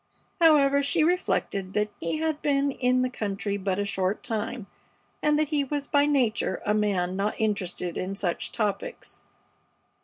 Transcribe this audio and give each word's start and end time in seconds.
However, 0.39 0.81
she 0.81 1.03
reflected 1.03 1.73
that 1.73 1.91
he 1.99 2.17
had 2.17 2.41
been 2.41 2.71
in 2.71 3.03
the 3.03 3.09
country 3.11 3.55
but 3.55 3.77
a 3.77 3.85
short 3.85 4.23
time, 4.23 4.65
and 5.21 5.37
that 5.37 5.49
he 5.49 5.63
was 5.63 5.85
by 5.85 6.07
nature 6.07 6.59
a 6.65 6.73
man 6.73 7.15
not 7.15 7.39
interested 7.39 7.97
in 7.99 8.15
such 8.15 8.51
topics. 8.51 9.21